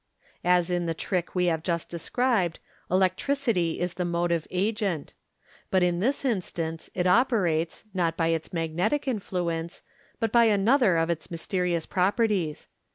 As 0.43 0.71
in 0.71 0.87
the 0.87 0.95
trick 0.95 1.35
we 1.35 1.45
have 1.45 1.61
just 1.61 1.87
described, 1.87 2.59
elec 2.89 3.17
tricity 3.17 3.77
is 3.77 3.93
the 3.93 4.03
motive 4.03 4.47
agent; 4.49 5.13
but 5.69 5.83
in 5.83 5.99
this 5.99 6.25
instance 6.25 6.89
it 6.95 7.05
operates, 7.05 7.83
not 7.93 8.17
by 8.17 8.29
its 8.29 8.51
magnetic 8.51 9.07
influence, 9.07 9.83
but 10.19 10.31
by 10.31 10.45
another 10.45 10.97
of 10.97 11.11
its 11.11 11.29
mysterious 11.29 11.85
properties. 11.85 12.67